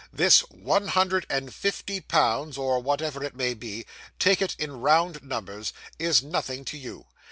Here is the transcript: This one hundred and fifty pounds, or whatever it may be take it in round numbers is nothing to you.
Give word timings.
This 0.11 0.39
one 0.49 0.87
hundred 0.87 1.27
and 1.29 1.53
fifty 1.53 1.99
pounds, 2.01 2.57
or 2.57 2.79
whatever 2.79 3.23
it 3.23 3.35
may 3.35 3.53
be 3.53 3.85
take 4.17 4.41
it 4.41 4.55
in 4.57 4.79
round 4.81 5.21
numbers 5.21 5.73
is 5.99 6.23
nothing 6.23 6.65
to 6.65 6.77
you. 6.79 7.05